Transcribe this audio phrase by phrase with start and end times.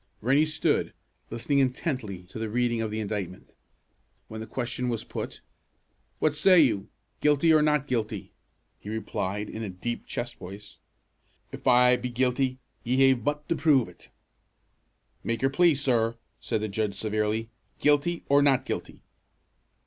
[0.19, 0.93] Rennie stood,
[1.29, 3.53] listening intently to the reading of the indictment.
[4.29, 5.41] When the question was put:
[6.17, 6.89] "What say you,
[7.19, 8.33] guilty, or not guilty?"
[8.79, 10.79] he replied, in a deep, chest voice,
[11.51, 14.09] "If I be guilty, ye ha' but to prove it."
[15.23, 17.51] "Make your plea, sir!" said the judge severely.
[17.77, 19.03] "Guilty, or not guilty?"